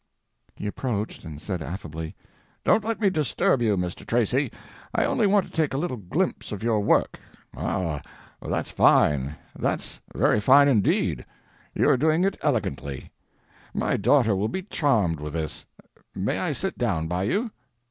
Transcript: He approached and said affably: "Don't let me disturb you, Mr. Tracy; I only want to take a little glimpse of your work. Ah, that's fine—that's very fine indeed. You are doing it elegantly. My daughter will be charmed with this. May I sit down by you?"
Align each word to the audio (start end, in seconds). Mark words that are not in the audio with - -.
He 0.55 0.65
approached 0.65 1.23
and 1.25 1.39
said 1.39 1.61
affably: 1.61 2.15
"Don't 2.65 2.83
let 2.83 2.99
me 2.99 3.11
disturb 3.11 3.61
you, 3.61 3.77
Mr. 3.77 4.03
Tracy; 4.03 4.51
I 4.95 5.05
only 5.05 5.27
want 5.27 5.45
to 5.45 5.51
take 5.51 5.75
a 5.75 5.77
little 5.77 5.97
glimpse 5.97 6.51
of 6.51 6.63
your 6.63 6.79
work. 6.79 7.19
Ah, 7.55 8.01
that's 8.41 8.71
fine—that's 8.71 10.01
very 10.15 10.39
fine 10.39 10.67
indeed. 10.67 11.23
You 11.75 11.87
are 11.87 11.97
doing 11.97 12.23
it 12.23 12.35
elegantly. 12.41 13.11
My 13.75 13.95
daughter 13.95 14.35
will 14.35 14.49
be 14.49 14.63
charmed 14.63 15.19
with 15.19 15.33
this. 15.33 15.67
May 16.15 16.39
I 16.39 16.51
sit 16.53 16.79
down 16.79 17.07
by 17.07 17.25
you?" 17.25 17.51